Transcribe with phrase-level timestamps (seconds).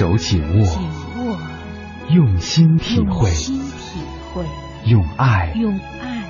[0.00, 0.80] 用手紧握，紧
[1.26, 1.36] 握，
[2.08, 4.00] 用心体会，用心体
[4.32, 4.44] 会，
[4.86, 6.24] 用爱用爱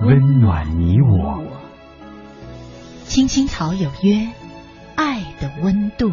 [0.00, 1.42] 温暖你我。
[3.06, 4.28] 青青草有约，
[4.96, 6.12] 爱的温度。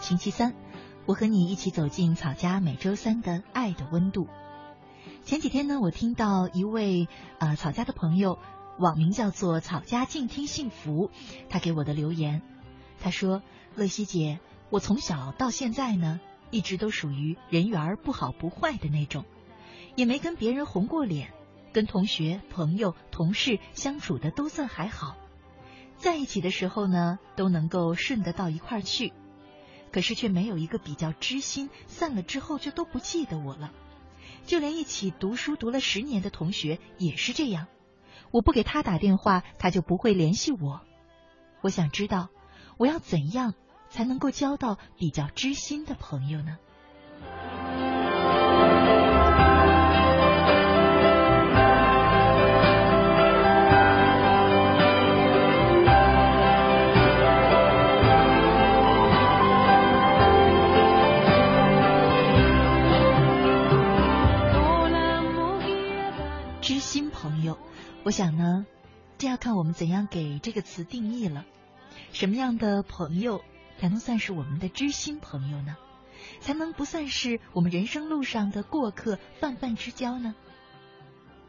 [0.00, 0.54] 星期三。
[1.06, 4.26] 我和你一起走进草家每周三的爱的温度。
[5.24, 7.06] 前几天呢，我听到一位
[7.38, 8.38] 呃草家的朋友，
[8.78, 11.10] 网名叫做草家静听幸福，
[11.48, 12.42] 他给我的留言，
[13.00, 13.42] 他说
[13.76, 16.20] ：“乐西姐，我从小到现在呢，
[16.50, 19.24] 一直都属于人缘不好不坏的那种，
[19.94, 21.32] 也没跟别人红过脸，
[21.72, 25.16] 跟同学、朋友、同事相处的都算还好。”
[25.98, 29.12] 在一起的时候呢，都能够顺得到一块儿去，
[29.96, 33.72] 可是却没有一个比较知心，散了之后就都不记得我了。
[34.44, 37.66] 就连一起读书读了十年的同学也是这样，
[38.30, 40.82] 我不给他打电话，他就不会联系我。
[41.62, 42.28] 我想知道，
[42.76, 43.54] 我要怎样
[43.88, 46.58] 才能够交到比较知心的朋友呢？
[68.06, 68.64] 我想呢，
[69.18, 71.44] 这要看我们怎样给这个词定义了。
[72.12, 73.42] 什么样的朋友
[73.80, 75.76] 才能算是我们的知心朋友呢？
[76.38, 80.36] 才能不算是我们人生路上的过客、泛泛之交呢？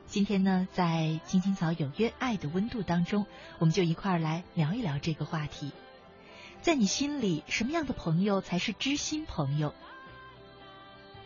[0.07, 3.27] 今天呢，在青青草有约爱的温度当中，
[3.59, 5.71] 我们就一块儿来聊一聊这个话题。
[6.63, 9.75] 在你心里，什么样的朋友才是知心朋友？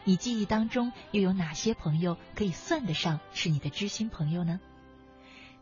[0.03, 4.59] 你记忆当中又有哪些朋友可以算得上是你的知心朋友呢？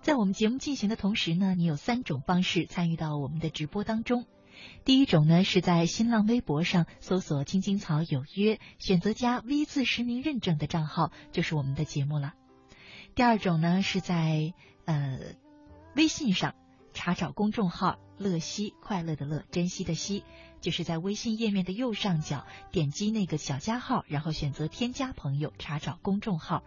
[0.02, 4.26] 在我们节目进行的同时呢，你有三种方式参与到我们的直播当中。
[4.84, 12.34] 第一种呢是在新浪微博上搜索“青青草有约”，选择加 V 字实名认证的账号，就是我们的节目了。
[13.14, 14.54] 第二种呢是在
[14.86, 15.20] 呃
[15.96, 16.56] 微信上
[16.94, 20.24] 查找公众号“乐西”，快乐的乐，珍惜的惜。
[20.62, 26.64] 就是在微信页面的右上角点击那个小加号，然后选择添加朋友，查找公众号，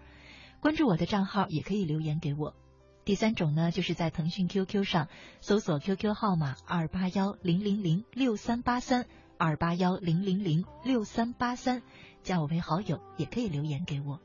[0.60, 2.54] 关注我的账号，也可以留言给我。
[3.04, 5.08] 第三种呢，就是在腾讯 QQ 上
[5.40, 9.06] 搜索 QQ 号码二八幺零零零六三八三
[9.38, 11.82] 二八幺零零零六三八三，
[12.22, 14.20] 加我为好友，也可以留言给我。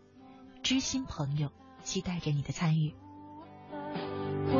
[0.62, 1.52] 知心朋友，
[1.84, 2.94] 期待着你的参与。
[4.50, 4.54] 许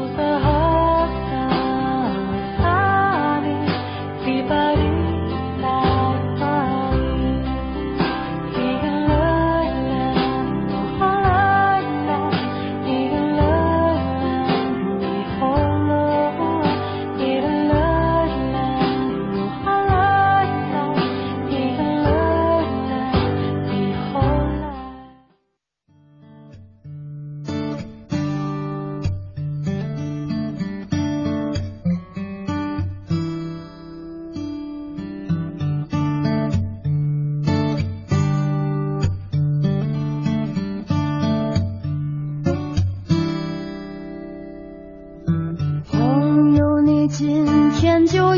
[48.08, 48.37] 就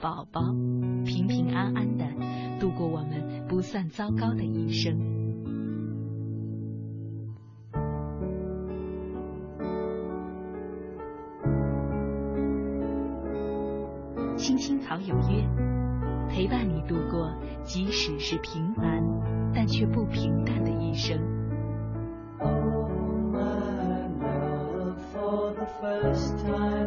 [0.00, 0.40] 宝宝，
[1.04, 2.04] 平平安安的
[2.60, 4.96] 度过我们不算糟糕的一生。
[14.36, 15.44] 青青草有约，
[16.28, 19.02] 陪伴你度过即使是平凡，
[19.52, 21.18] 但却不平淡的一生。
[25.12, 26.77] For the first time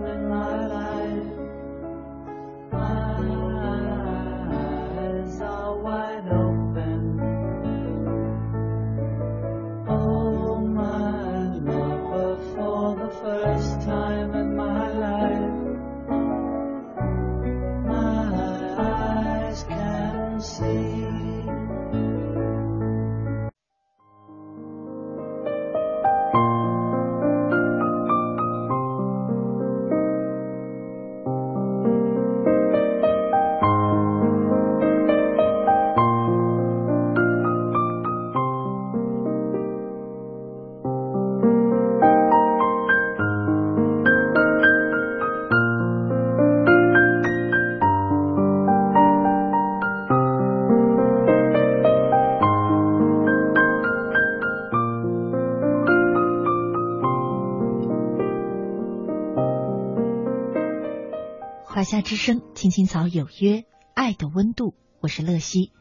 [62.12, 63.63] 之声，青青草有约，
[63.96, 65.72] 爱的温度，我是乐西。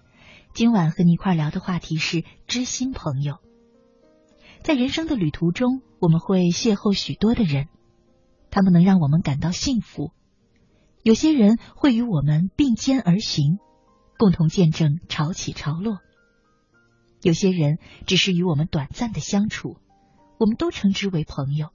[0.54, 3.38] 今晚和你一块聊的话题是知心朋友。
[4.62, 7.66] 在人生的旅途中，我们会邂逅许多的人，
[8.48, 10.12] 他们能让我们感到幸福。
[11.02, 13.58] 有些人会与我们并肩而行，
[14.16, 15.98] 共同见证潮起潮落。
[17.22, 19.78] 有些人只是与我们短暂的相处，
[20.38, 21.70] 我们都称之为朋友。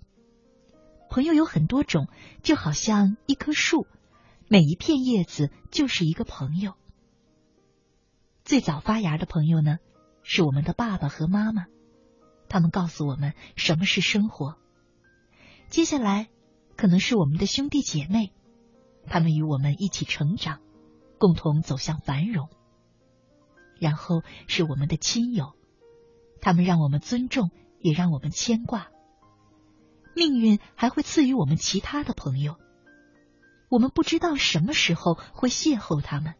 [1.10, 2.08] 朋友有很多种，
[2.42, 3.86] 就好像一棵树，
[4.48, 6.74] 每一片叶子就是一个朋友。
[8.44, 9.78] 最早发芽的朋友呢，
[10.22, 11.66] 是我们的爸爸和妈妈，
[12.48, 14.56] 他们告诉我们什么是生活。
[15.70, 16.30] 接下来，
[16.78, 18.34] 可能是我们的兄弟姐妹，
[19.08, 20.62] 他们与我们一起成长，
[21.18, 22.50] 共同走向繁荣。
[23.80, 25.54] 然后是我们的亲友，
[26.40, 27.50] 他们让我们尊重，
[27.80, 28.90] 也让我们牵挂。
[30.16, 32.58] 命运还会赐予我们其他的朋友，
[33.69, 36.36] 我们不知道什么时候会邂逅他们。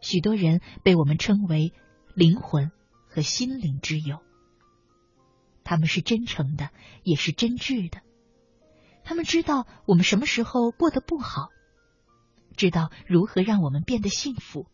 [0.00, 1.72] 许多人被我们称为
[2.14, 2.70] 灵魂
[3.06, 4.20] 和心灵之友，
[5.62, 6.70] 他们是真诚的，
[7.02, 8.00] 也是真挚的。
[9.04, 11.48] 他们知道我们什么时候过得不好，
[12.56, 14.66] 知道如何让我们变得幸福，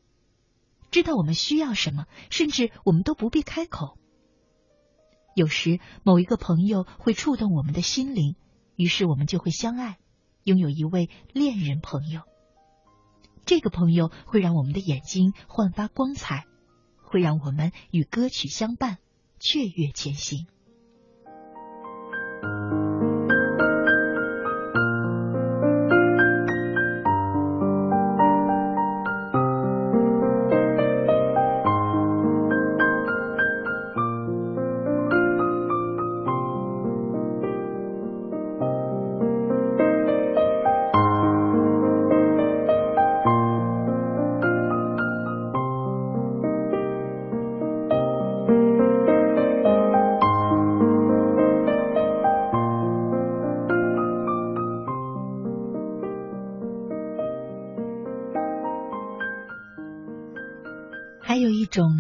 [0.91, 3.99] 知道我们需要什么，甚至我们都不必开口。
[5.35, 8.37] 有时，某一个朋友会触动我们的心灵，
[8.77, 9.99] 于是我们就会相爱，
[10.47, 12.23] 拥有一位恋人朋友。
[13.45, 16.47] 这个朋友会让我们的眼睛焕发光彩，
[17.03, 18.99] 会让我们与歌曲相伴，
[19.41, 20.47] 雀跃前行。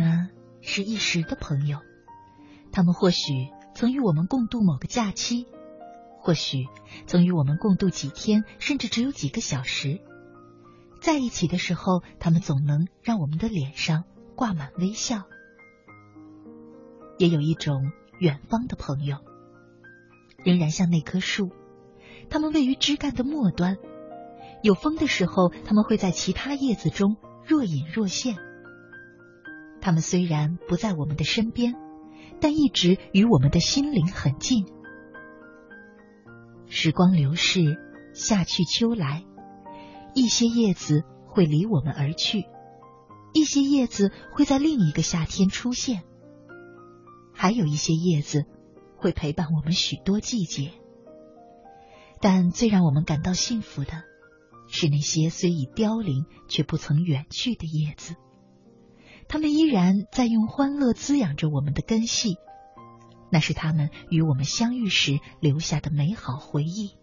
[0.06, 0.28] 呢
[0.60, 1.80] 是一时的朋友，
[2.70, 5.46] 他们或许曾与我们共度某个假期，
[6.20, 6.66] 或许
[7.06, 10.00] 曾与我们共度几天，甚至只有几个小时。
[11.00, 14.04] 在一起的时候，他们总能让我们的脸上
[14.36, 15.24] 挂满微笑。
[17.18, 19.18] 也有一种远方的朋友，
[20.44, 21.50] 仍然像那棵树，
[22.30, 23.76] 他们位于枝干的末端，
[24.62, 28.36] 有风的时候，他们会在其他叶子中若隐若现。
[29.86, 31.76] 他们虽然不在我们的身边，
[32.40, 34.66] 但一直与我们的心灵很近。
[36.66, 37.76] 时光流逝，
[38.12, 39.24] 夏去秋来，
[40.12, 42.46] 一些叶子会离我们而去，
[43.32, 46.02] 一些叶子会在另一个夏天出现，
[47.32, 48.44] 还有一些叶子
[48.96, 50.72] 会陪伴我们许多季节。
[52.20, 54.02] 但最让我们感到幸福的，
[54.66, 58.16] 是那些虽已凋零却不曾远去的叶子。
[59.28, 62.38] 他们依然在用欢乐滋养着我们的根系，
[63.30, 66.95] 那是他们与我们相遇时留下的美好回忆。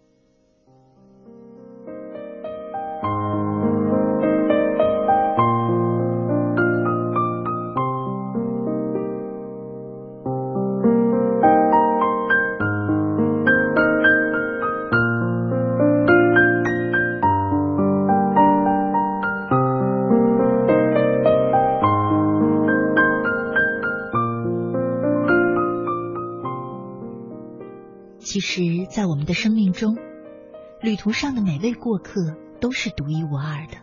[30.94, 33.78] 旅途上的每位过客都是独一无二的。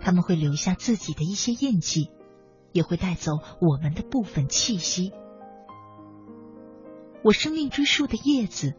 [0.00, 2.10] 他们会留下自己的一些印记，
[2.72, 5.12] 也会带走我们的部分气息。
[7.22, 8.72] 我生命之树的叶子，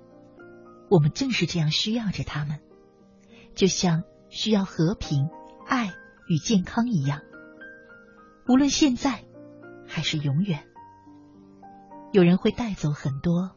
[0.90, 2.62] 我们正是这样需要着他们，
[3.54, 5.30] 就像需要和平、
[5.68, 5.94] 爱
[6.28, 7.22] 与健康一样。
[8.50, 9.24] 无论现在
[9.88, 10.66] 还是永远，
[12.12, 13.52] 有人会带走很多。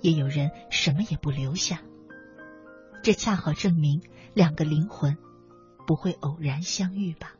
[0.00, 1.82] 也有人什么也不留下，
[3.06, 4.02] 这恰好证明
[4.34, 5.16] 两个灵魂
[5.86, 7.35] 不会偶然相遇吧。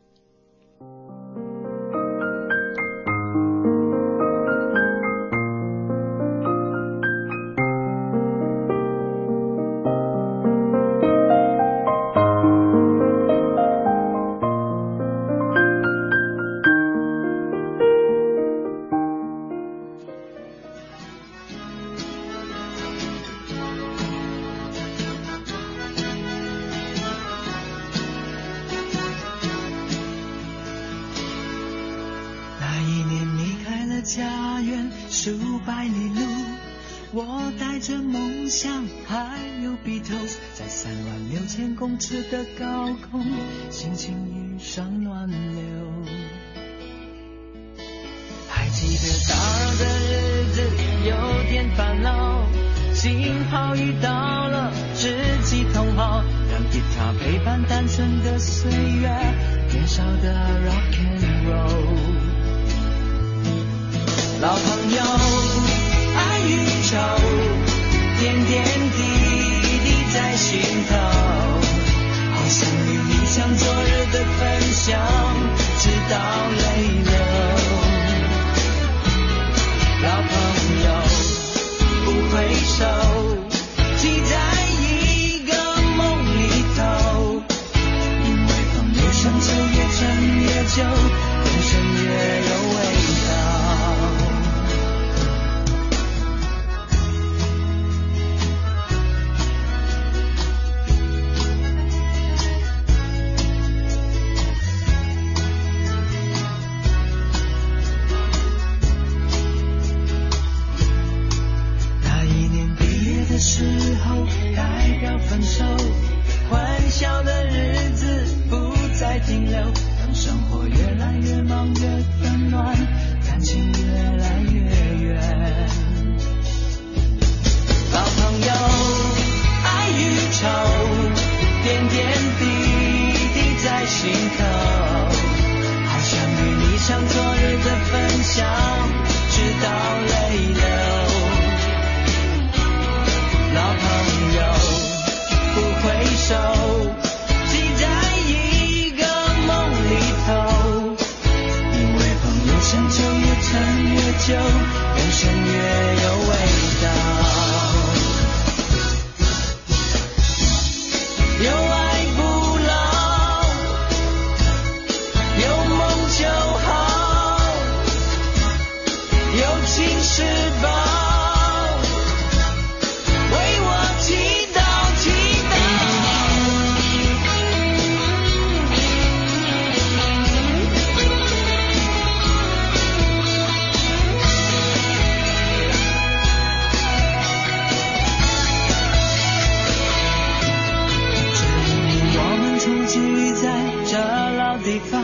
[194.66, 195.00] 地方，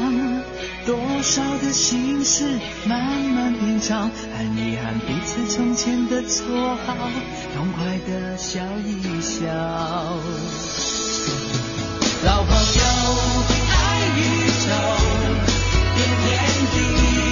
[0.85, 6.97] 多少的心事慢慢品尝，很遗憾彼此从前的错好，
[7.55, 9.47] 痛快的笑一笑。
[12.25, 12.83] 老朋友，
[13.71, 13.79] 爱
[14.17, 14.21] 与
[14.59, 14.67] 愁，
[15.95, 16.29] 点点
[16.73, 17.32] 滴滴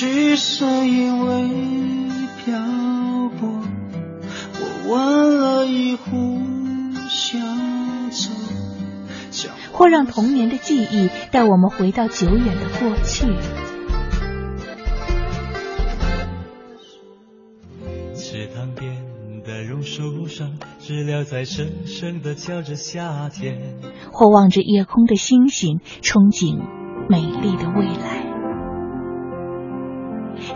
[0.00, 1.48] 也许是因为
[2.44, 2.56] 漂
[3.40, 3.48] 泊，
[4.54, 6.38] 我问了一壶
[7.08, 7.36] 小
[9.28, 13.26] 酒，或让童年的记忆带我们回到久远的过去。
[18.14, 23.80] 池塘边的榕树上，知了在声声的叫着夏天。
[24.12, 26.60] 或望着夜空的星星，憧憬
[27.08, 28.17] 美丽的未来。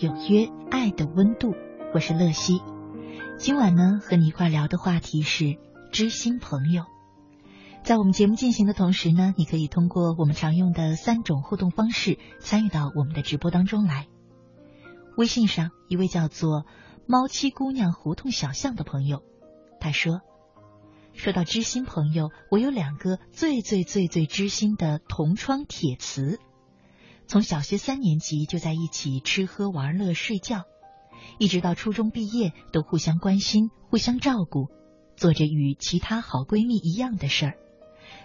[0.00, 1.56] 有约，爱的温度，
[1.92, 2.62] 我是乐西。
[3.36, 5.58] 今晚呢，和你一块聊的话题是
[5.90, 6.84] 知心朋友。
[7.82, 14.06] 在我们节目进行的同时呢，你可以通过我们常用的三种互动方式参与到我们的直播当中来。
[15.16, 16.64] 微信上一位叫做
[17.08, 19.24] “猫七姑娘胡同小巷”的朋友，
[19.80, 20.20] 他说
[21.12, 26.38] ：“说到知心朋友，我有两个最最最最知心的同窗铁磁。”
[27.28, 30.64] 从小学三年级就在一起吃喝玩乐睡觉，
[31.38, 34.68] 一直到初中毕业都互相关心、互相照顾，
[35.14, 37.58] 做着与其他好闺蜜一样的事儿，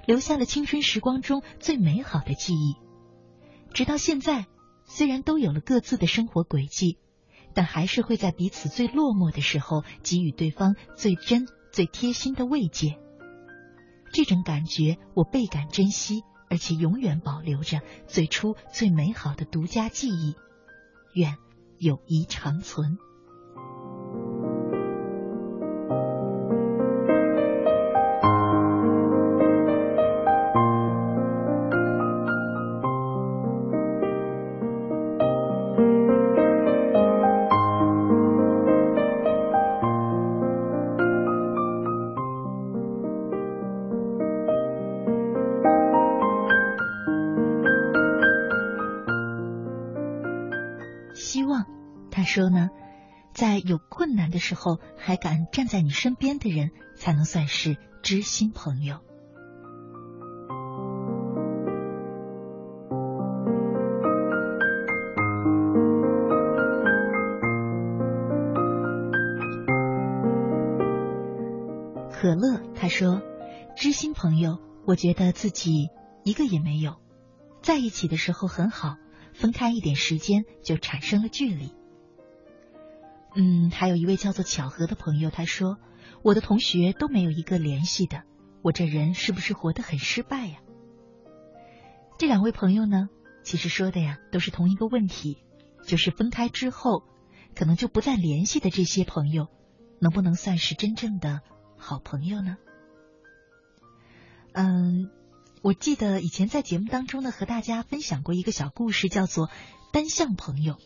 [0.08, 2.76] 留下了青春时光中最美好的记忆。
[3.74, 4.46] 直到现在，
[4.86, 6.98] 虽然都有了各自的生活轨迹，
[7.54, 12.98] 但还是会在彼此最落寞的时候给予对方最真、最贴心的慰藉。
[14.14, 16.24] 这种感觉，我倍感珍惜。
[16.54, 20.36] 而且永远保留着最初最美好的独家记忆，
[21.16, 21.40] 愿
[21.80, 23.00] 友谊长存。
[54.64, 59.00] 后还敢站在你身边的人，才能算是知心朋友。
[72.10, 73.22] 可乐他说
[73.76, 75.90] ：“知心朋友，我觉得自己
[76.24, 76.96] 一个也没有，
[77.62, 78.96] 在一起的时候很好，
[79.34, 81.76] 分开一点时间就产生了距离。”
[83.36, 85.80] 嗯，还有一位叫做巧合的朋友，他说
[86.22, 88.24] ：“我的同学都没有一个联系的，
[88.62, 90.60] 我这人是不是活得很失败呀？”
[92.20, 93.10] 这两位朋友呢，
[93.44, 95.40] 其实说的呀，都是同一个问题，
[95.84, 97.04] 就是分开之后，
[97.56, 99.48] 可能就不再联系的这些朋友，
[100.00, 101.42] 能不能算是真正的
[101.76, 102.58] 好朋友呢？
[104.54, 105.10] 嗯，
[105.64, 109.50] 我记得以前在节目当中呢，和大家分享过一个小故事，叫做
[109.92, 110.78] 单向朋友，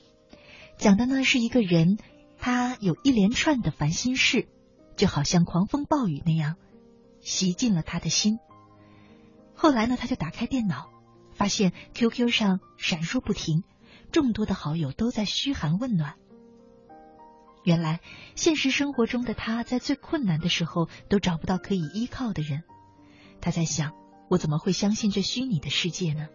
[0.78, 1.98] 讲的呢是一个人。
[2.39, 4.47] 他有一连串的烦心事，
[4.95, 6.56] 就好像狂风暴雨那样
[7.19, 8.39] 袭进了他的心。
[9.54, 10.89] 后来呢，他就打开电脑，
[11.34, 13.63] 发现 QQ 上闪烁不停，
[14.12, 16.15] 众多的好友都在嘘寒问暖。
[17.63, 18.00] 原来，
[18.36, 22.63] 现实生活中的他在最困难的时候都找不到可以依靠的人。
[23.41, 23.93] 他在想：
[24.30, 26.30] 我怎么会相信这虚拟的世界呢？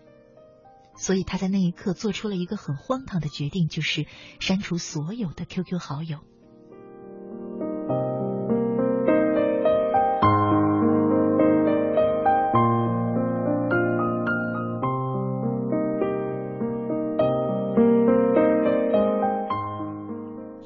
[0.94, 4.06] 所以他在那一刻做出了一个很荒唐的决定，就是
[4.40, 6.18] 删除所有的 QQ 好友。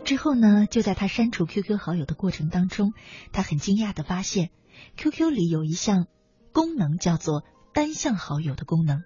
[0.05, 2.93] 之后呢，就在他删除 QQ 好友的过程当中，
[3.33, 4.51] 他很惊讶的发现
[4.97, 6.07] ，QQ 里有一项
[6.53, 9.03] 功能叫做单向好友的功能。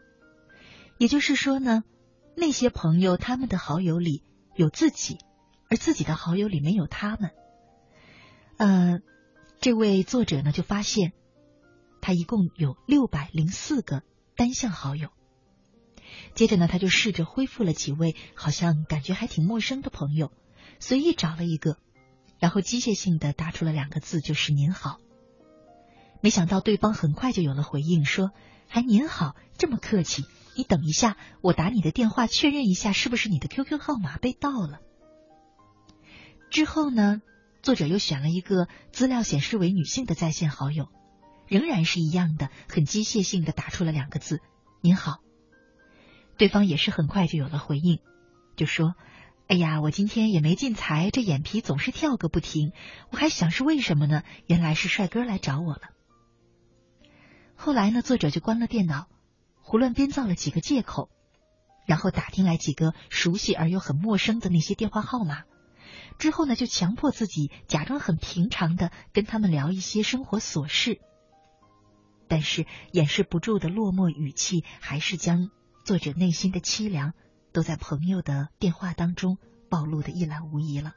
[1.01, 1.83] 也就是说呢，
[2.37, 4.23] 那些朋友他们的好友里
[4.55, 5.17] 有自己，
[5.71, 7.31] 而自己的好友里没有他们。
[8.59, 8.99] 呃，
[9.61, 11.15] 这位作者呢就发现，
[12.03, 14.03] 他一共有六百零四个
[14.37, 15.09] 单向好友。
[16.35, 20.31] 接着呢，他就试着恢复了几位好像感觉还挺陌生的朋友，
[20.81, 21.79] 随意找了一个，
[22.39, 24.99] 然后机械性的打出了两个字，就是“您好”。
[26.21, 28.33] 没想到对方很快就有了回应，说
[28.69, 34.81] ：“还您好，这么客气。”你等一下，我打你的电话确认一下是不是你的 QQ 号码被盗了。
[36.51, 37.23] 之后呢，
[37.63, 40.89] 作者又选了一个资料显示为女性的在线好友，
[41.47, 44.41] 仍然是一样的，很机械性的打出了两个字
[44.83, 45.21] “您好”。
[46.37, 48.01] 对方也是很快就有了回应，
[48.57, 48.95] 就说
[49.47, 52.73] ：“哎呀，我今天也没进财，这眼皮总是跳个不停，
[53.11, 54.23] 我还想是为什么呢？
[54.47, 55.83] 原来是帅哥来找我了。”
[57.55, 59.07] 后来呢，作者就关了电脑。
[59.71, 61.09] 胡乱编造了几个借口，
[61.87, 65.45] 然后打听来几个熟悉而又很陌生的那些电话号码，
[66.19, 70.99] 之后呢，就强迫自己假装很平常的跟他们聊一些生活琐事，
[72.27, 75.51] 但是掩饰不住的落寞语气，还是将
[75.85, 77.13] 作者内心的凄凉
[77.53, 80.95] 都在朋友的电话当中暴露的一览无遗了。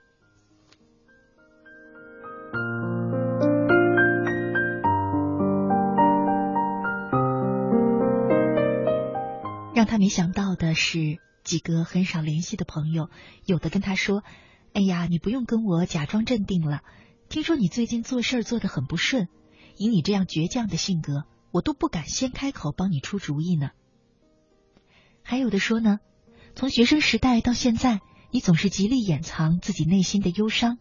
[9.84, 13.10] 让他没想到的是，几个很少联系的朋友，
[13.44, 14.24] 有的跟他说
[14.72, 16.84] ：“哎呀，你不用跟我假装镇定了。
[17.28, 19.28] 听说你最近做事做得很不顺，
[19.76, 23.72] 以你这样倔强的性格，我都不敢先开口帮你出主意呢。”
[25.22, 26.00] 还有的说呢，
[26.56, 28.00] 从学生时代到现在，
[28.32, 30.78] 你总是极力掩藏自己内心的忧伤，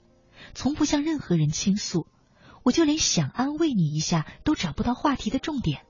[0.54, 2.06] 从不向任何人倾诉，
[2.62, 5.80] 我就连想安慰你一下都找不到话题的重点。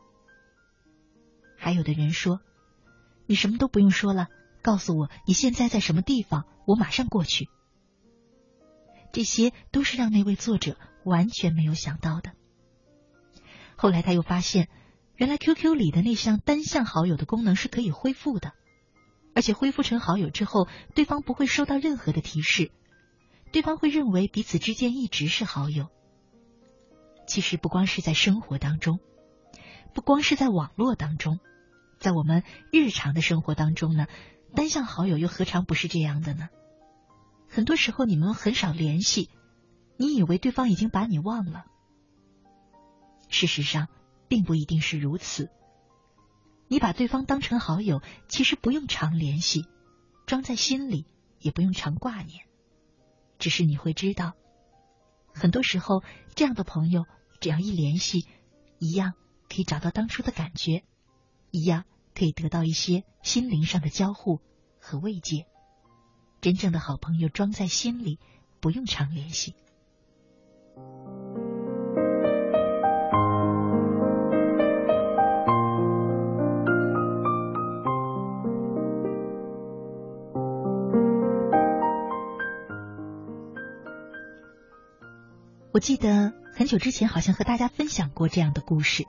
[1.59, 2.41] 还有的人说，
[3.33, 4.27] 你什么都不用说了，
[4.61, 7.49] 告诉我你现在在什么地方，我马上过去。
[9.11, 12.33] 这些都是让那位作者完全没有想到的。
[13.75, 14.69] 后来他又发现。
[15.17, 18.53] 原来 QQ 里的那项单向好友的功能是可以恢复的，
[19.35, 22.73] 而且恢复成好友之后，对方不会收到任何的提示，
[23.53, 25.89] 对方会认为彼此之间一直是好友。
[27.27, 28.99] 其实不光是在生活当中，
[29.95, 31.39] 不光是在网络当中，
[32.03, 34.07] 在我们日常的生活当中呢，
[34.55, 36.51] 单向好友又何尝不是这样的呢？
[37.49, 39.31] 很多时候你们很少联系，
[39.97, 41.65] 你以为对方已经把你忘了，
[43.31, 43.89] 事实上。
[44.29, 45.51] 并不一定是如此。
[46.67, 49.67] 你把对方当成好友，其实不用常联系，
[50.25, 51.05] 装在心里
[51.39, 52.47] 也不用常挂念。
[53.39, 54.33] 只是你会知道，
[55.35, 56.03] 很多时候
[56.35, 57.05] 这样的朋友，
[57.41, 58.27] 只要一联系，
[58.79, 59.13] 一样
[59.51, 60.83] 可以找到当初的感觉，
[61.53, 61.85] 一样
[62.15, 64.41] 可以得到一些心灵上的交互
[64.81, 65.47] 和慰藉。
[66.41, 68.19] 真正的好朋友，装在心里，
[68.59, 69.55] 不用常联系。
[85.75, 89.07] 我记得很久之前好像和大家分享过这样的故事，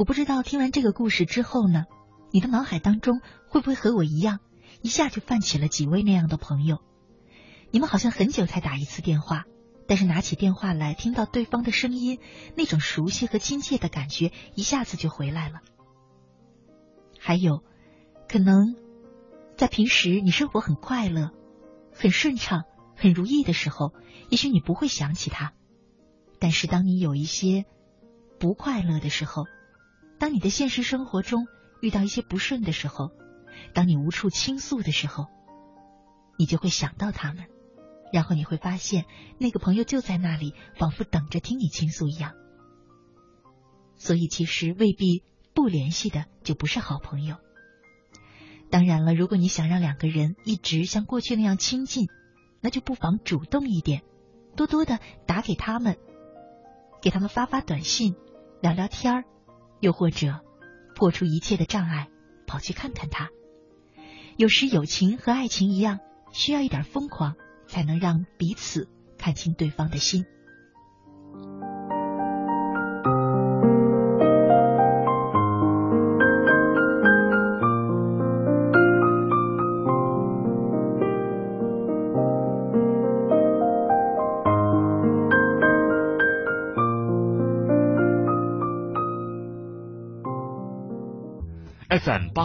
[0.00, 1.84] 我不知道听完这个故事之后呢，
[2.30, 4.38] 你的脑海当中会不会和我一样，
[4.80, 6.78] 一下就泛起了几位那样的朋友？
[7.70, 9.44] 你们好像很久才打一次电话，
[9.86, 12.18] 但是拿起电话来听到对方的声音，
[12.56, 15.60] 那种熟悉和亲切的感觉一下子就回来了。
[17.18, 17.62] 还有，
[18.26, 18.76] 可能
[19.58, 21.30] 在平时你生活很快乐、
[21.92, 22.62] 很顺畅、
[22.96, 23.92] 很如意的时候，
[24.30, 25.52] 也许你不会想起他。
[26.38, 27.66] 但是，当你有一些
[28.38, 29.44] 不快乐的时候，
[30.20, 31.48] 当你的现实生活中
[31.80, 33.10] 遇到一些不顺的时候，
[33.72, 35.26] 当你无处倾诉的时候，
[36.38, 37.46] 你就会想到他们，
[38.12, 39.06] 然后你会发现
[39.38, 42.34] 那个朋友就在那里，仿佛等着听你倾诉一样。
[43.96, 47.36] 所以，其实未必不联系的就不是好朋友。
[48.70, 52.08] 当然了，如果你想让两个人一直像过去那样亲近，
[52.60, 54.02] 那就不妨主动一点，
[54.54, 55.96] 多多的打给他们。
[57.00, 58.14] 给他们发发短信，
[58.60, 59.24] 聊聊天儿，
[59.80, 60.40] 又或者
[60.94, 62.08] 破除一切的障碍，
[62.46, 63.30] 跑去看看他。
[64.36, 65.98] 有时友情和爱情一样，
[66.32, 67.34] 需要一点疯狂，
[67.66, 68.88] 才能让彼此
[69.18, 70.24] 看清对方的心。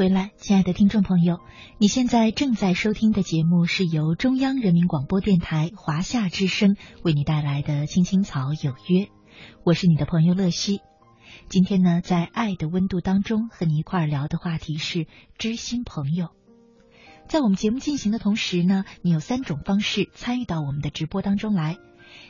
[0.00, 1.40] 回来，亲爱的听众朋友，
[1.76, 9.04] 你现在正在收听的节目是由中央人民广播电台华夏之声为你带来的《青青草有约》，
[9.62, 10.80] 我是你的朋友乐西。
[11.50, 16.28] 今天呢，在爱的温度当中和你一块儿聊的话题是知心朋友。
[17.28, 21.76] 在我们节目进行的同时呢，你有三种方式参与到我们的直播当中来。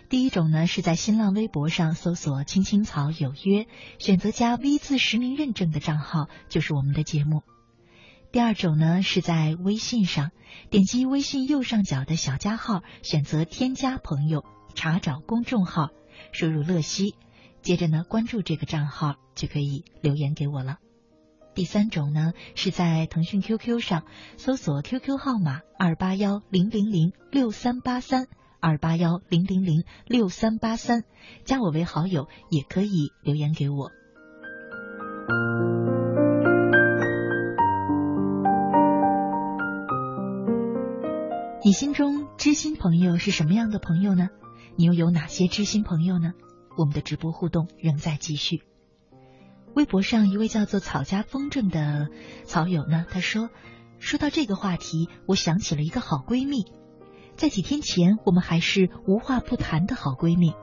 [0.08, 3.68] 第一种呢，是在新浪微博上搜索“青青草有约”，
[4.00, 7.44] 选择加 V 字实名认证的账号，就是我们的节目。
[8.32, 10.30] 第二种呢，是在微信上
[10.70, 15.88] 点击微信右上角的小加号，选择添加朋友，查找公众号，
[16.32, 17.16] 输入“乐西”，
[17.62, 20.78] 接着呢关注这个账号，就可以留言给我了。
[21.54, 24.04] 第三种呢，是在腾讯 QQ 上
[24.36, 28.26] 搜索 QQ 号码二八幺零零零六三八三。
[28.62, 31.04] 二八幺零零零六三八三，
[31.44, 33.90] 加我为好友，也可以留言给我。
[41.62, 44.28] 你心中知心朋友是什么样的朋友呢？
[44.76, 46.32] 你又有哪些知心朋友呢？
[46.78, 48.62] 我们的直播互动仍在继续。
[49.74, 52.08] 微博上一位叫做草家风筝的
[52.44, 53.50] 草友呢，他说
[54.00, 56.64] ：“说到这个话题，我想起了一个好闺蜜。”
[57.36, 60.54] 在几天前，我们还是无话不谈的好闺蜜，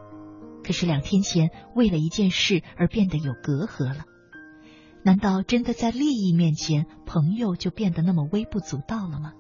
[0.64, 4.06] 可是两天前为了一件事而变得有隔阂了。
[5.04, 9.34] 难道真的在利益面前，朋友就变得那么微不足道了吗？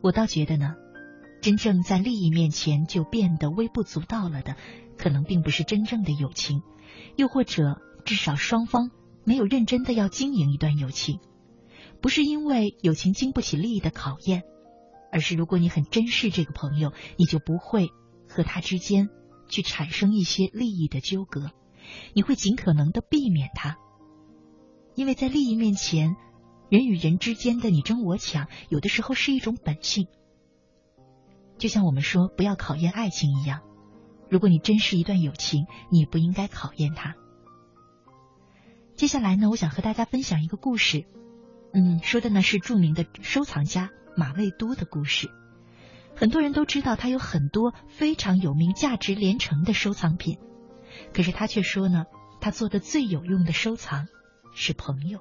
[0.00, 0.74] 我倒觉得呢，
[1.40, 4.56] 真正在利益面前就变得微不足道了的，
[4.96, 6.62] 可能并不是真正的友情，
[7.16, 8.90] 又或者至少双方
[9.24, 11.20] 没有认真的要经营一段友情，
[12.00, 14.42] 不是因为友情经不起利益的考验。
[15.10, 17.88] 而是如果你很珍视这个朋友，你就不会
[18.28, 19.08] 和他之间
[19.48, 21.50] 去产生一些利益的纠葛，
[22.12, 23.78] 你会尽可能的避免他，
[24.94, 26.14] 因为在利益面前，
[26.68, 30.06] 人与人之间的你争我抢，有的时候是一种本性。
[31.58, 33.62] 就像我们说不要考验爱情一样，
[34.28, 37.14] 如果你真是一段友情，你不应该考验它。
[38.96, 41.06] 接下来呢，我想和大家分享一个故事，
[41.72, 43.90] 嗯，说的呢是著名的收藏家。
[44.16, 45.30] 马未都的故事，
[46.16, 50.38] 很多人都知道他有很多非常有名、价值连城的收藏品，
[51.14, 52.06] 可是他却说呢，
[52.40, 54.08] 他做的最有用的收藏
[54.52, 55.20] 是朋友。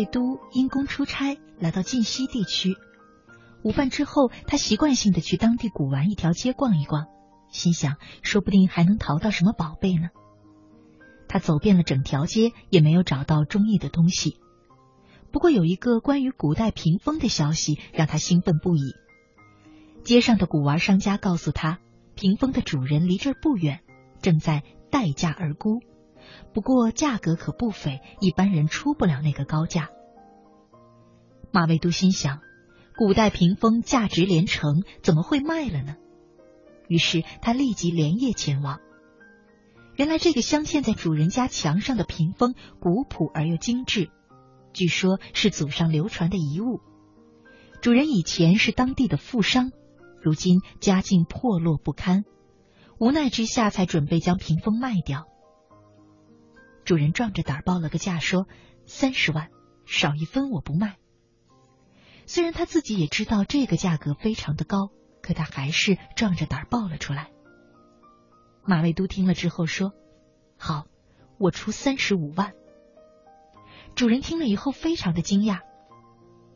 [0.00, 2.76] 马未都因公出差来到晋西地区。
[3.62, 7.06] 午饭之后，他习惯性的去当地古玩一条街逛一逛，
[7.50, 10.08] 心想说不定还能淘到什么宝贝呢。
[11.28, 14.38] 他走遍了整条街，也没有找到中意的东西。
[15.30, 18.94] 不过有一个关于古代屏风的消息让他兴奋不已。
[20.02, 21.78] 街上的古玩商家告诉他，
[22.14, 23.80] 屏风的主人离这儿不远，
[24.22, 25.80] 正在待价而沽。
[26.52, 29.90] 不过价格可不菲，一般人出不了那个高价。
[31.52, 32.40] 马未都心想，
[32.96, 35.96] 古代屏风价值连城，怎么会卖了呢？
[36.88, 38.80] 于是他立即连夜前往。
[39.94, 44.10] 原来这个镶嵌在主人家墙上的屏风古朴而又精致，
[44.72, 46.80] 据说是祖上流传的遗物。
[47.80, 49.70] 主人以前是当地的富商，
[50.20, 52.24] 如今家境破落不堪，
[52.98, 55.26] 无奈之下才准备将屏风卖掉。
[56.90, 58.48] 主人壮着胆儿报了个价，说
[58.84, 59.50] 三十万，
[59.86, 60.96] 少一分我不卖。
[62.26, 64.90] 虽然他自己也知道这个价格非常的高，
[65.22, 67.30] 可他还是壮着胆儿报了出来。
[68.64, 69.92] 马未都听了之后说
[70.58, 70.88] ：“好，
[71.38, 72.54] 我出三十五万。”
[73.94, 75.60] 主人听了以后非常的惊讶，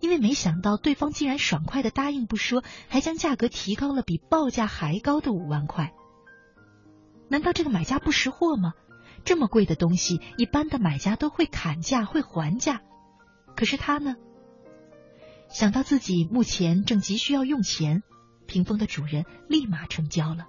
[0.00, 5.94] 因为没想到对方竟然爽快的答应不说，还将价格提高了比报价还高的五万块。
[7.28, 8.72] 难道这个买家不识货吗？
[9.24, 12.82] 这么贵的东西，一般的买家都会砍价，会还价，
[13.56, 14.16] 可是他呢？
[15.48, 18.02] 想到自己目前正急需要用钱，
[18.46, 20.46] 屏风的主人立马成交了。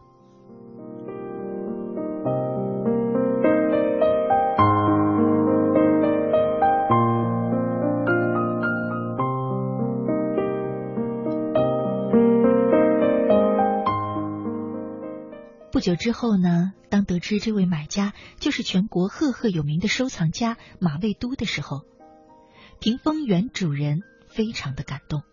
[15.75, 21.81] 不久之后呢，当得知这位买家就是全国赫赫有名的收藏家马未都的时候，
[22.79, 23.99] 屏风原主人。
[24.29, 25.23] 非常的感动，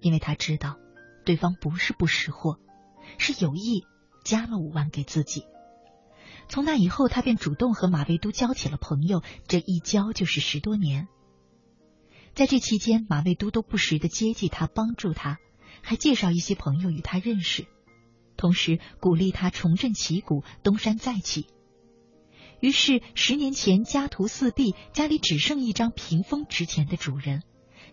[0.00, 0.78] 因为他知道
[1.26, 2.58] 对方不是不识货，
[3.18, 3.84] 是有意
[4.24, 5.44] 加了五万给自己。
[6.48, 11.08] 从那以后，他便主动和马未都交起了朋友，这一交就是十多年。
[12.34, 15.36] 在这期间，马未都都不时的接济他，帮助他，
[15.82, 17.66] 还介绍一些朋友与他认识，
[18.36, 21.46] 同时鼓励他重振旗鼓，东山再起。
[22.60, 27.42] 于是，十年前家徒四壁，家里只剩一张屏风值钱的主人。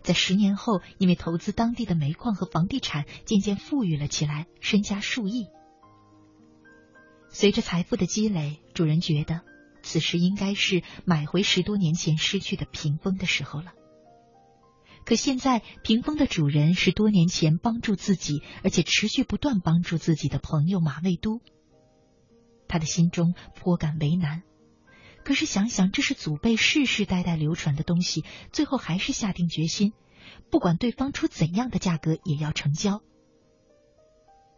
[0.01, 5.47] 在十年后，因为投资当地的煤矿和房地产，渐渐富裕了起来，身家数亿。
[7.29, 9.41] 随着财富的积累，主人觉得
[9.83, 13.73] 此时应该是买回十多年前失去的屏风的时候了。
[15.05, 21.41] 可现在，屏风的主人是多年前帮助自己，而且持续不断帮助自己的朋友马未都。
[22.67, 24.43] 他的心中颇感为难。
[25.23, 29.93] 可是想想，这是祖辈世世代代流传的东西，最后还是下定决心，
[30.49, 33.01] 不管对方出怎样的价格，也要成交。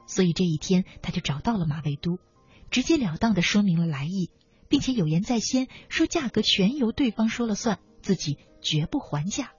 [0.06, 2.20] 所以这一天，他就找到了马未都，
[2.70, 4.30] 直截了当的说明了来意，
[4.70, 9.52] 并且有言在先，说价格全由对方说了算，自己绝不还价。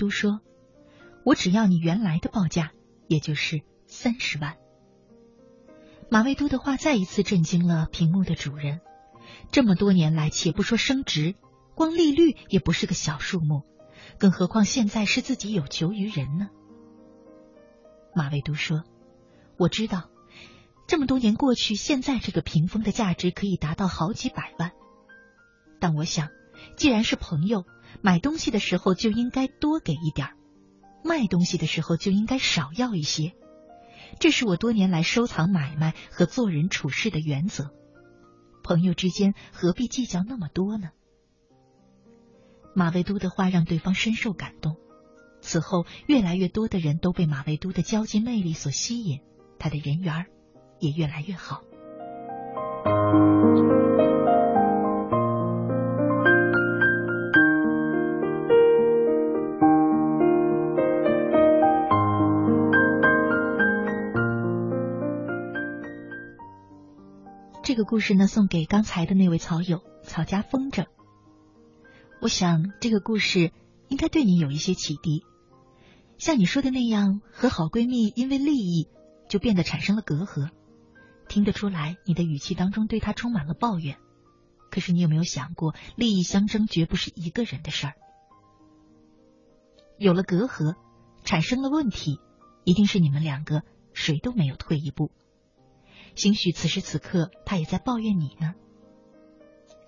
[0.00, 0.40] 都说
[1.26, 2.72] ：“我只要你原来的报价，
[3.06, 4.56] 也就是三十万。”
[6.10, 8.80] 马未都的话再一次震惊了屏幕的主人。
[9.52, 11.34] 这么多年来，且不说升值，
[11.74, 13.64] 光利率也不是个小数目，
[14.18, 16.48] 更何况现在是自己有求于人呢？
[18.14, 18.84] 马未都说
[19.58, 20.08] ：“我知道，
[20.86, 24.72] 这么多年过去，现在这个屏风的价值可以达到好几百万，
[25.78, 26.30] 但我想，
[26.78, 27.66] 既然是朋友。”
[28.02, 30.36] 买东西的时候就应该多给一点儿
[31.04, 33.34] 卖东西的时候就应该少要一些，
[34.18, 37.70] 这是我多年来收藏买卖和做人处事的原则。
[38.62, 40.90] 朋友之间何必计较那么多呢？
[42.74, 44.76] 马未都的话让对方深受感动，
[45.40, 49.20] 此后越来越多的人都被马未都的交际魅力所吸引，
[49.58, 50.26] 他的人缘
[50.78, 51.62] 也越来越好。
[67.80, 70.84] 这个故事呢，送给刚才的那位草友草家风筝。
[72.20, 73.52] 我想这个故事
[73.88, 75.24] 应该对你有一些启迪。
[76.18, 78.90] 像你说的那样，和好闺蜜因为利益
[79.30, 80.50] 就变得产生了隔阂，
[81.26, 83.96] 听得出来你的语气当中对她充满了抱怨。
[84.70, 87.94] 可是你有没有想过，利益相争绝不是一个人的事儿。
[89.96, 90.74] 有了隔阂，
[91.24, 92.20] 产生了问题，
[92.64, 93.62] 一定是你们两个
[93.94, 95.10] 谁都没有退一步。
[96.14, 98.54] 兴许此时此刻，他也在抱怨你呢。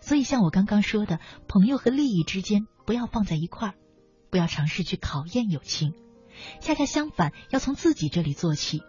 [0.01, 3.75] 所以，像我刚刚说的，朋友和利益之间不要放在一块儿，
[4.31, 5.95] 不要尝试去考验友情。
[6.61, 8.83] 恰恰相反，要从自己这里做起。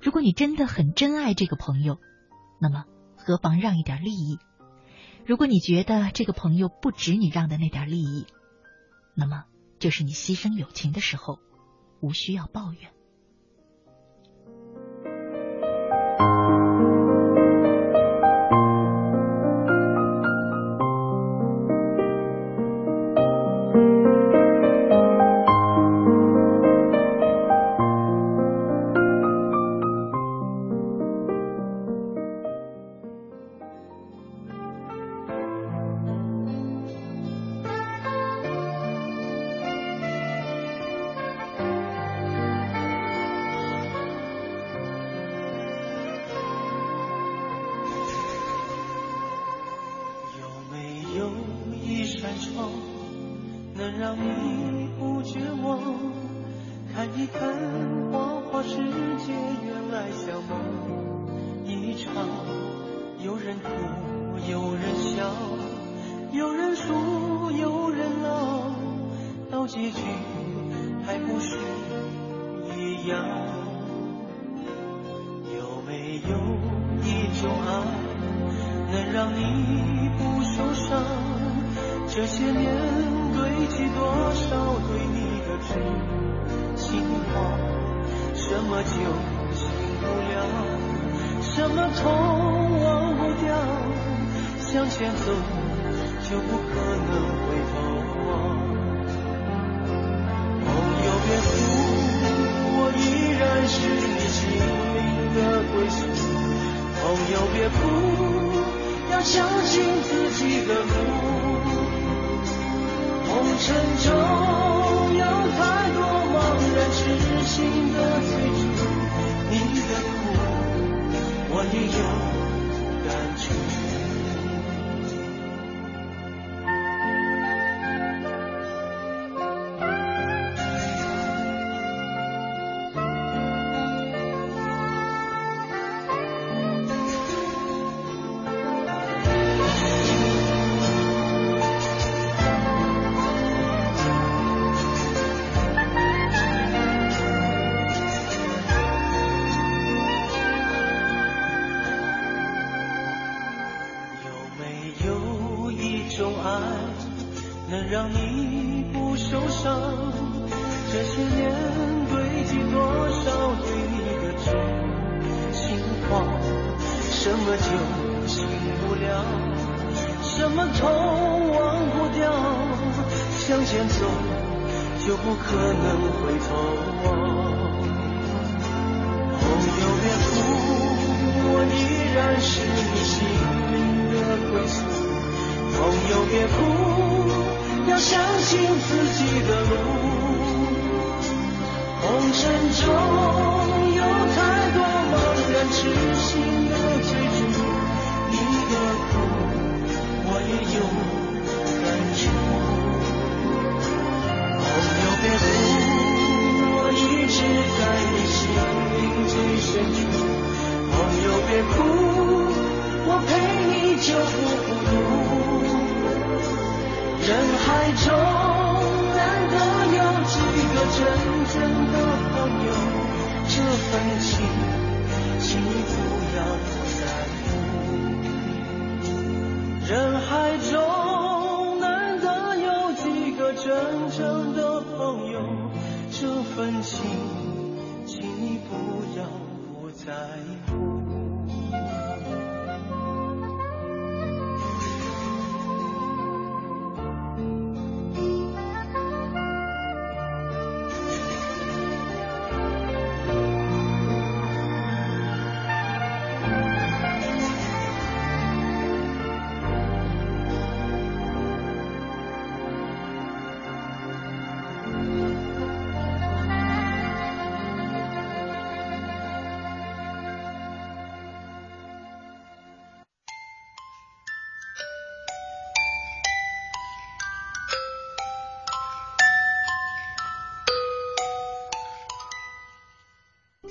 [0.00, 1.98] 如果你真的很珍爱这个朋友，
[2.60, 2.84] 那么
[3.16, 4.38] 何妨让一点利益？
[5.26, 8.26] 如果你觉得这个朋友不值你让的那点利益，
[9.14, 9.44] 那么
[9.78, 11.38] 就是你牺牲友情的时候，
[12.00, 12.92] 无需要抱怨。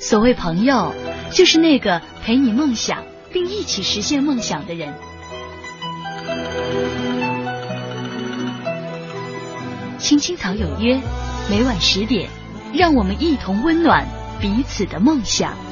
[0.10, 0.94] 所谓朋友，
[1.32, 4.94] 就是那个陪你梦想并一起实现梦想的人。
[9.98, 10.98] 青青草有约，
[11.50, 12.30] 每晚十点，
[12.74, 14.08] 让我们一同温暖
[14.40, 15.67] 彼此的梦想。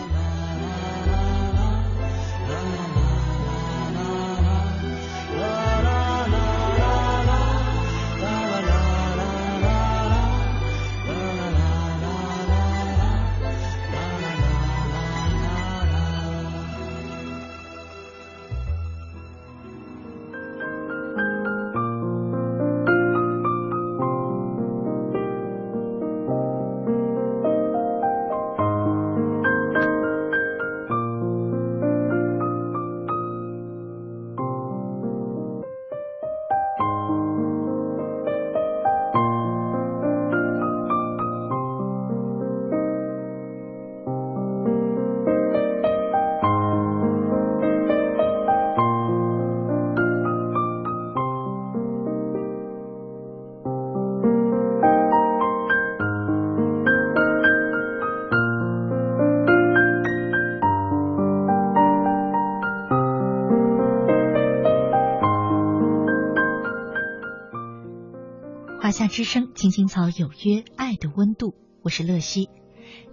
[69.16, 72.50] 之声，青青草有约，爱的温度，我是乐西。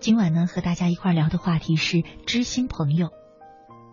[0.00, 3.10] 今晚呢，和大家一块聊的话题是知心朋友。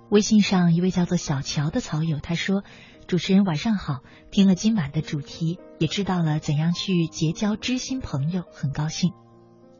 [0.09, 2.63] 微信上一位叫做小乔的草友，他说
[3.05, 3.99] ：“主持人晚上好，
[4.31, 9.11] 听了今晚的主题，也知道了怎样去结交知心朋友，很高兴。”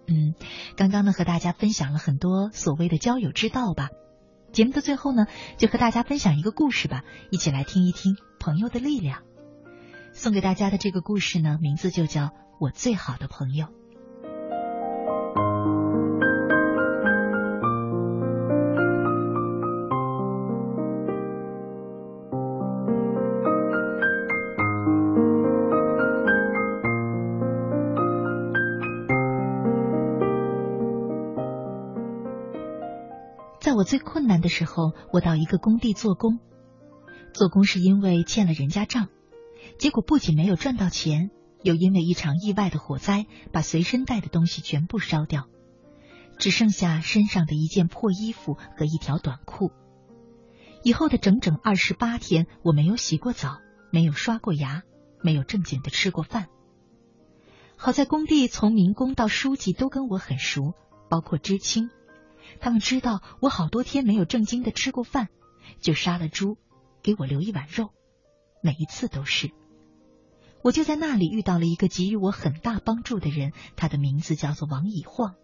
[0.06, 0.36] 嗯，
[0.78, 3.90] 刚刚呢和大家分享了很多所谓的交友之道吧。
[4.52, 5.26] 节目的最后呢，
[5.58, 9.24] 就和大家分享一个故事吧，一起来听一听朋友的力量。
[10.22, 12.24] 送给大家的这个故事呢，名字就叫
[12.60, 13.68] 《我最好的朋友》。
[33.62, 36.40] 在我最困难的时候，我到一个工地做工，
[37.34, 39.08] 做工是因为欠了人家账。
[39.78, 41.30] 结果不仅没有赚到钱，
[41.62, 45.48] 又因为一场意外的火灾，把随身带的东西全部烧掉，
[46.38, 49.72] 只剩下身上的一件破衣服和一条短裤。
[50.84, 53.60] 以后的整整二十八天，我没有洗过澡，
[53.92, 54.84] 没有刷过牙，
[55.22, 56.48] 没有正经的吃过饭。
[57.76, 60.74] 好在工地从民工到书记都跟我很熟，
[61.10, 61.90] 包括知青，
[62.60, 65.28] 他们知道我好多天没有正经的吃过饭，
[65.82, 66.58] 就杀了猪，
[67.02, 67.90] 给我留一碗肉，
[68.62, 69.52] 每一次都是。
[70.62, 75.36] 我就在那里遇到了一个给予我很大帮助的人，他的名字叫做王以晃。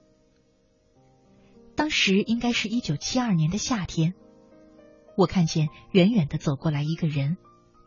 [1.75, 4.13] 当时应该是一九七二年的夏天，
[5.17, 7.37] 我看见远远的走过来一个人，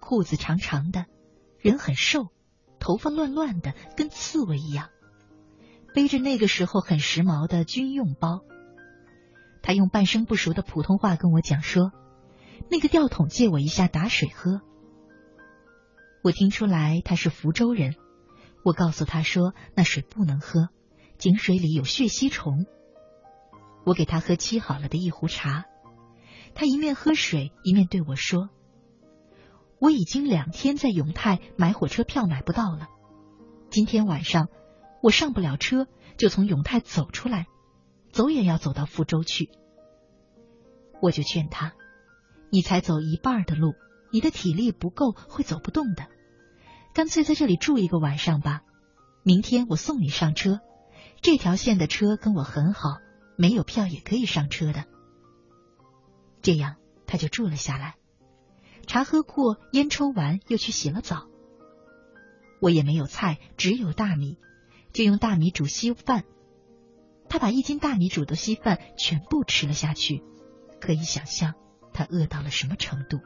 [0.00, 1.06] 裤子长长的，
[1.58, 2.28] 人很瘦，
[2.78, 4.88] 头发乱乱的，跟刺猬一样，
[5.94, 8.42] 背着那个时候很时髦的军用包。
[9.62, 11.92] 他用半生不熟的普通话跟我讲说
[12.70, 14.62] ：“那个吊桶借我一下打水喝。”
[16.22, 17.94] 我听出来他是福州人，
[18.64, 20.68] 我告诉他说那水不能喝，
[21.16, 22.66] 井水里有血吸虫。
[23.84, 25.64] 我给他喝沏好了的一壶茶，
[26.54, 28.50] 他一面喝水一面对我说
[29.80, 32.88] ：“我已经两天在永泰买火车票买不到了，
[33.70, 34.48] 今天晚上
[35.02, 35.86] 我上不了车，
[36.18, 37.46] 就从永泰走出来，
[38.12, 39.48] 走也要走到福州去。”
[41.00, 41.74] 我就劝他
[42.50, 43.72] ：“你才走一半的路。”
[44.10, 46.06] 你的体力不够，会走不动的。
[46.94, 48.62] 干脆在这里住一个晚上吧。
[49.22, 50.60] 明天我送你上车。
[51.20, 52.98] 这条线的车跟我很好，
[53.36, 54.84] 没有票也可以上车的。
[56.42, 57.96] 这样他就住了下来。
[58.86, 61.26] 茶喝过，烟抽完，又去洗了澡。
[62.60, 64.38] 我也没有菜，只有大米，
[64.92, 66.24] 就用大米煮稀饭。
[67.28, 70.22] 他把一斤大米煮的稀饭全部吃了下去，
[70.80, 71.54] 可以想象
[71.92, 73.18] 他饿到了什么程度。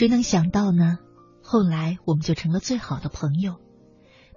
[0.00, 0.98] 谁能想到呢？
[1.42, 3.60] 后来我们就成了最好的朋友，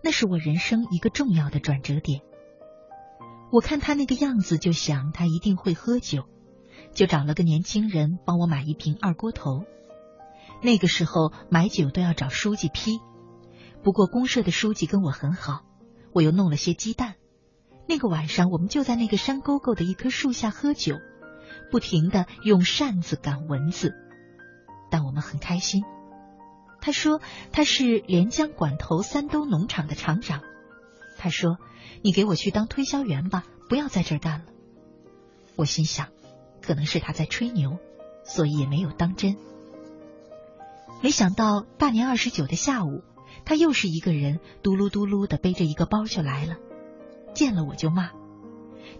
[0.03, 2.19] 那是我人生一个重要的转折点。
[3.49, 6.25] 我看他那个样子，就想他一定会喝酒，
[6.91, 9.63] 就找了个年轻人帮我买一瓶二锅头。
[10.61, 12.99] 那个时候买酒都要找书记批，
[13.83, 15.61] 不过公社的书记跟我很好，
[16.11, 17.15] 我又弄了些鸡蛋。
[17.87, 20.97] 那个晚上，我们就在那个山沟沟的一棵树下喝酒，
[21.71, 23.93] 不停的用扇子赶蚊子。
[24.93, 25.83] 但我们很开心。
[26.79, 27.19] 他说
[27.51, 30.43] 他是连江管头三都农场的厂长。
[31.17, 31.57] 他说
[32.03, 34.45] ：“你给我去当推销员吧，不要在这儿干了。”
[35.57, 36.09] 我心想，
[36.61, 37.79] 可能是他在吹牛，
[38.23, 39.35] 所以也没有当真。
[41.01, 43.01] 没想到大年二十九的下午，
[43.45, 46.57] 他又是一个人嘟噜嘟噜的背着一个包就来了，
[47.33, 48.11] 见了我就骂：“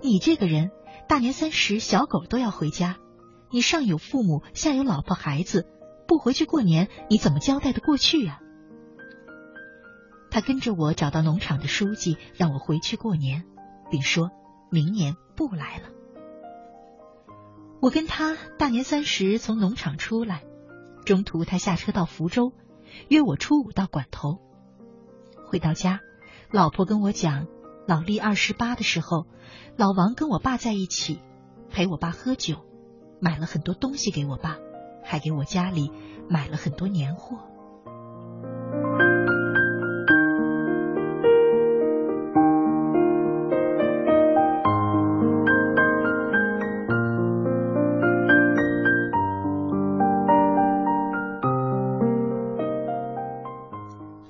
[0.01, 0.71] 你这个人，
[1.07, 2.97] 大年三十小狗都要回家，
[3.51, 5.67] 你上有父母，下有老婆孩子。”
[6.07, 8.39] 不回去过年，你怎么交代的过去呀？
[10.29, 13.45] 他跟着我找到农场的书记，让我回去过年，
[13.91, 14.31] 并说
[14.71, 15.89] 明年不来了。
[17.81, 20.43] 我跟他大年三十从农场出来，
[21.05, 22.53] 中途他下车到福州，
[23.09, 24.39] 约我初五到馆头。
[25.45, 25.99] 回到家，
[26.49, 27.47] 老婆跟我讲，
[27.87, 29.27] 老历二十八的时候，
[29.75, 31.19] 老王跟我爸在一起，
[31.69, 32.65] 陪我爸喝酒，
[33.19, 34.57] 买了很多东西给我爸。
[35.03, 35.91] 还给我家里
[36.29, 37.37] 买了很多年货。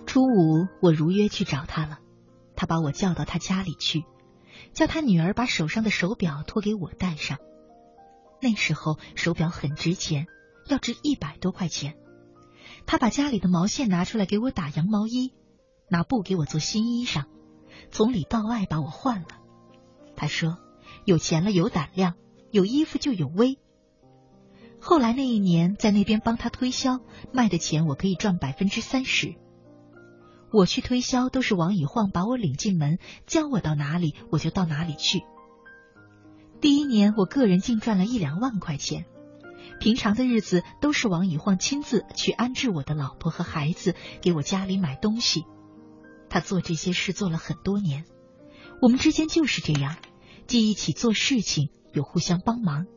[0.05, 1.97] 初五我如约去找他了
[2.55, 4.05] 他把我叫到他家里去
[4.73, 7.39] 叫他女儿把手上的手表托给我戴上。
[8.43, 10.27] 那时候手表很值钱
[10.67, 11.95] 要值一百多块钱。
[12.85, 15.33] 他把家里的毛线拿出来给我打羊毛衣，
[15.89, 17.25] 拿布给我做新衣裳，
[17.91, 19.27] 从里到外把我换了。
[20.15, 20.57] 他说
[21.05, 22.15] ：“有钱了有胆量，
[22.51, 23.57] 有衣服就有威。”
[24.79, 26.99] 后来那一年在那边帮他推销，
[27.31, 29.35] 卖的钱我可以赚百分之三十。
[30.51, 35.23] 我去推销都是王以晃把我领进门，教我到哪里我就到哪里去。
[36.59, 39.05] 第一年我个人净赚了一两万块钱，
[39.79, 45.45] 平常的日子都是王以晃亲自去安置我的老婆和孩子，给我家里买东西。
[46.29, 48.05] 他做这些事做了很多年，
[48.81, 49.97] 我们之间就是这样，
[50.47, 52.87] 既一起做事情，又互相帮忙。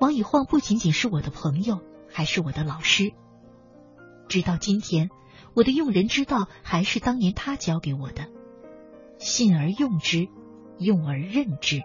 [0.00, 1.80] 王以晃不仅仅是我的朋友，
[2.12, 3.12] 还是我的老师。
[4.28, 5.08] 直到今天，
[5.54, 8.26] 我的用人之道还是当年他教给我的：
[9.18, 10.28] 信而用之，
[10.78, 11.82] 用而任之。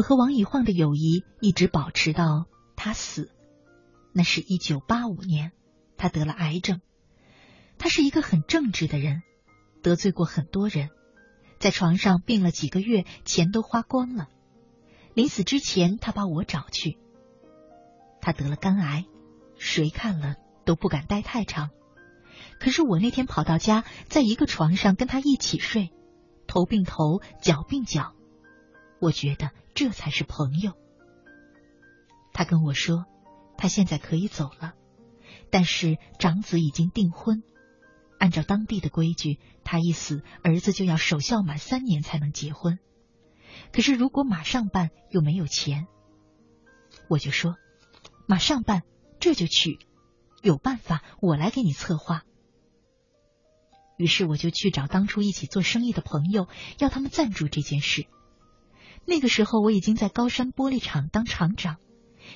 [0.00, 3.30] 我和王以晃的友谊一直保持到他死，
[4.14, 5.52] 那是一九八五年，
[5.98, 6.80] 他得了癌症。
[7.76, 9.20] 他是一个很正直的人，
[9.82, 10.88] 得罪过很多人，
[11.58, 14.28] 在床上病了几个月，钱都花光了。
[15.12, 16.96] 临死之前，他把我找去。
[18.22, 19.04] 他得了肝癌，
[19.58, 21.68] 谁看了都不敢待太长。
[22.58, 25.90] 可是我那天跑到家，在一个床上跟他一起睡，
[26.46, 28.14] 头并头，脚并脚，
[29.00, 29.50] 我觉得。
[29.72, 30.74] 这才是朋友。
[32.34, 33.06] 他跟我说，
[33.56, 34.74] 他现在可以走了，
[35.48, 37.42] 但是长子已经订婚，
[38.18, 42.78] 按照当地的规矩，他一死，儿子就要守孝满三年才能结婚。
[43.72, 45.86] 可是如果马上办，又没有钱。
[47.08, 47.54] 我就说，
[48.26, 48.82] 马上办，
[49.18, 49.78] 这就去，
[50.42, 52.24] 有办法，我来给你策划。
[53.96, 56.48] 于是我就去找当初一起做生意的朋友，
[56.78, 58.06] 要他们赞助这件事。
[59.10, 61.78] 那个时候我已经在高山玻璃厂当厂长，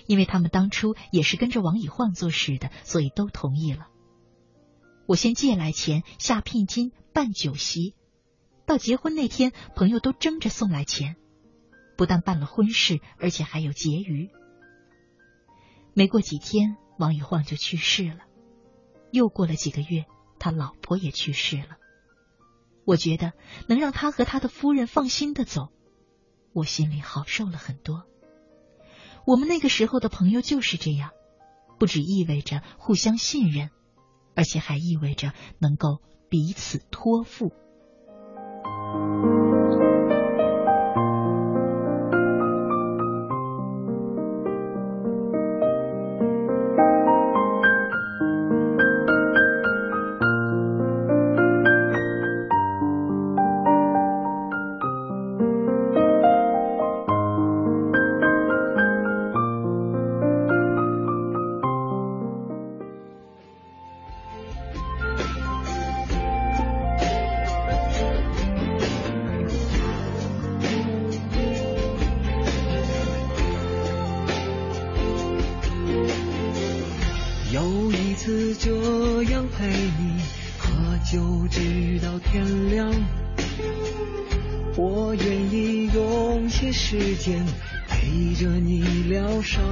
[0.08, 3.86] 因为他们当初也是跟着王以晃做事的，所以都同意了。
[5.06, 7.94] 我先借来钱，下聘金，办酒席，
[8.66, 11.14] 到结婚那天，朋友都争着送来钱，
[11.96, 14.30] 不但办了婚事，而且还有结余。
[15.92, 18.18] 没过几天，王以晃就去世了。
[19.12, 20.06] 又过了几个月，
[20.40, 21.76] 他老婆也去世了。
[22.84, 23.32] 我觉得
[23.68, 25.68] 能让他和他的夫人放心的走。
[26.54, 28.04] 我心里好受了很多。
[29.26, 31.10] 我们那个时候的朋友就是这样，
[31.78, 33.70] 不只意味着互相信任，
[34.36, 37.52] 而且还意味着能够彼此托付。
[81.48, 82.90] 直到天亮
[84.76, 87.44] 我愿意用些时间
[87.88, 89.62] 陪着你疗伤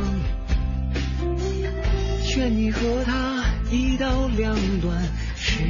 [2.24, 5.02] 劝你和他一刀两断
[5.36, 5.60] 是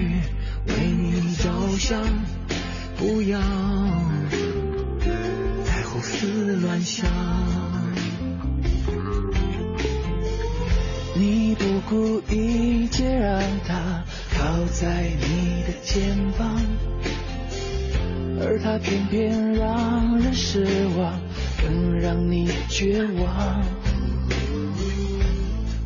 [0.66, 2.02] 为你着想
[2.96, 3.40] 不要
[5.64, 7.41] 再胡思乱想。
[18.82, 20.64] 偏偏让人失
[20.96, 21.20] 望
[21.60, 23.64] 更让你绝望。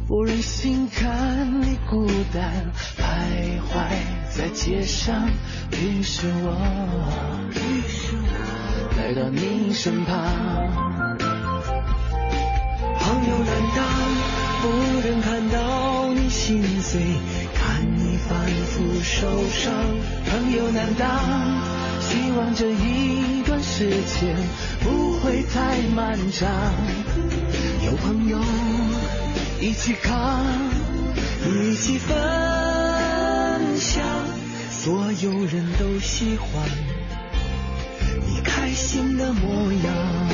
[0.08, 3.90] 不忍心看你孤单徘徊
[4.30, 5.28] 在街上
[5.72, 6.56] 于是我
[7.50, 8.66] 于是我。
[8.96, 10.16] 来到你身旁
[13.00, 13.84] 朋友难当
[14.62, 17.00] 不忍看到你心碎
[17.54, 19.72] 看你反复受伤
[20.30, 21.75] 朋友难当。
[22.08, 24.36] 希望这一段时间
[24.80, 26.48] 不会太漫长
[27.84, 28.38] 有朋友
[29.60, 30.44] 一起扛
[31.44, 32.16] 一起分
[33.76, 34.04] 享
[34.70, 36.68] 所有人都喜欢
[38.24, 40.25] 你开心的模样。